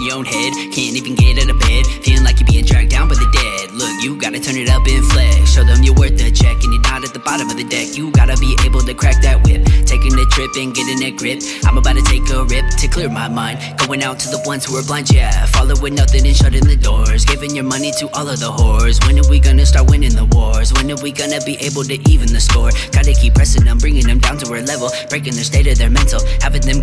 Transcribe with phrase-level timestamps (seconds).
[0.00, 0.52] your own head.
[0.72, 1.86] Can't even get out of bed.
[2.02, 3.72] Feeling like you're being dragged down by the dead.
[3.72, 5.50] Look, you gotta turn it up in flex.
[5.50, 7.96] Show them you're worth the check and you're not at the bottom of the deck.
[7.96, 9.64] You gotta be able to crack that whip.
[9.86, 11.40] Taking a trip and getting a grip.
[11.64, 13.58] I'm about to take a rip to clear my mind.
[13.78, 15.46] Going out to the ones who are blind, yeah.
[15.46, 17.24] Following nothing and shutting the doors.
[17.24, 19.00] Giving your money to all of the whores.
[19.06, 20.72] When are we gonna start winning the wars?
[20.72, 22.70] When are we gonna be able to even the score?
[22.92, 24.90] Gotta keep pressing them, bringing them down to our level.
[25.08, 26.20] Breaking their state of their mental.
[26.40, 26.80] Having them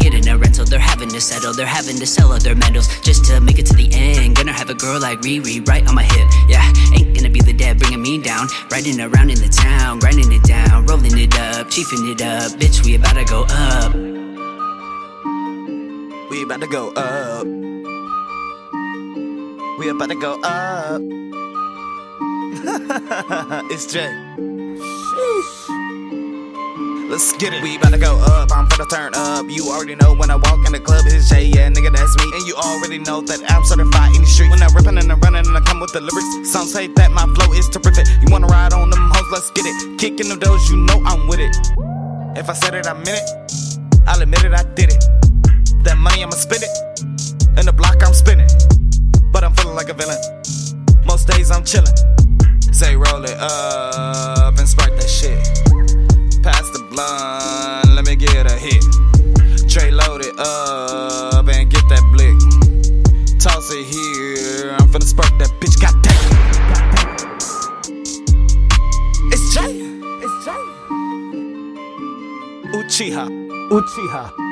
[1.00, 1.54] having to settle.
[1.54, 4.36] They're having to sell all their medals just to make it to the end.
[4.36, 6.28] Gonna have a girl like Riri right on my hip.
[6.50, 6.62] Yeah,
[6.94, 8.48] ain't gonna be the dad bringing me down.
[8.70, 12.52] Riding around in the town, grinding it down, rolling it up, chiefing it up.
[12.60, 13.94] Bitch, we about to go up.
[16.30, 17.48] We about to go up.
[19.80, 21.02] We about to go up.
[23.72, 24.49] it's Jay.
[27.10, 27.64] Let's get it.
[27.64, 28.54] We about to go up.
[28.54, 29.50] I'm finna turn up.
[29.50, 31.46] You already know when I walk in the club, it's Jay.
[31.46, 32.30] Yeah, nigga, that's me.
[32.38, 34.52] And you already know that I'm certified in the street.
[34.52, 36.54] When I'm ripping and I'm running and I come with the lyrics.
[36.54, 38.06] Some say that my flow is terrific.
[38.22, 39.26] You wanna ride on them hoes?
[39.34, 39.98] Let's get it.
[39.98, 41.50] Kicking them doors, you know I'm with it.
[42.38, 43.26] If I said it, I meant it.
[44.06, 45.02] I'll admit it, I did it.
[45.90, 46.74] That money, I'ma spend it.
[47.58, 48.54] In the block, I'm spinning.
[49.34, 50.22] But I'm feeling like a villain.
[51.10, 51.98] Most days, I'm chilling.
[52.70, 55.42] Say, roll it up and spark that shit.
[65.10, 65.80] Spark that bitch.
[65.82, 66.20] Got that.
[69.34, 69.74] It's Jay.
[70.24, 70.64] It's Jay.
[72.78, 73.26] Uchiha.
[73.72, 74.49] Uchiha.